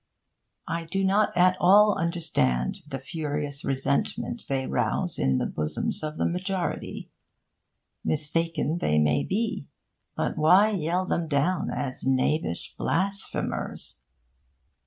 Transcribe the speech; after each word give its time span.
I 0.67 0.85
do 0.85 1.03
not 1.03 1.31
at 1.37 1.55
all 1.59 1.93
understand 1.95 2.79
the 2.87 2.97
furious 2.97 3.63
resentment 3.63 4.41
they 4.49 4.65
rouse 4.65 5.19
in 5.19 5.37
the 5.37 5.45
bosoms 5.45 6.03
of 6.03 6.17
the 6.17 6.25
majority. 6.25 7.11
Mistaken 8.03 8.79
they 8.79 8.97
may 8.97 9.23
be; 9.23 9.67
but 10.17 10.39
why 10.39 10.71
yell 10.71 11.05
them 11.05 11.27
down 11.27 11.69
as 11.69 12.03
knavish 12.03 12.73
blasphemers? 12.79 14.01